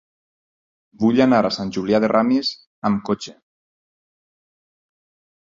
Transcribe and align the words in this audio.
Vull 1.03 1.21
anar 1.25 1.41
a 1.49 1.51
Sant 1.57 1.73
Julià 1.77 1.99
de 2.05 2.09
Ramis 2.13 2.49
amb 2.91 3.05
cotxe. 3.11 3.35